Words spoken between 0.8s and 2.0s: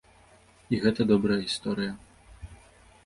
гэта добрая гісторыя.